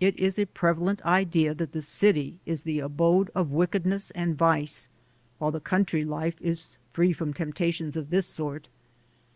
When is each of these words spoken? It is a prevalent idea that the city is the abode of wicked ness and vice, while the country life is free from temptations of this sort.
It 0.00 0.18
is 0.18 0.40
a 0.40 0.46
prevalent 0.46 1.00
idea 1.06 1.54
that 1.54 1.70
the 1.70 1.82
city 1.82 2.40
is 2.44 2.62
the 2.62 2.80
abode 2.80 3.30
of 3.32 3.52
wicked 3.52 3.86
ness 3.86 4.10
and 4.10 4.36
vice, 4.36 4.88
while 5.38 5.52
the 5.52 5.60
country 5.60 6.04
life 6.04 6.34
is 6.40 6.78
free 6.92 7.12
from 7.12 7.32
temptations 7.32 7.96
of 7.96 8.10
this 8.10 8.26
sort. 8.26 8.66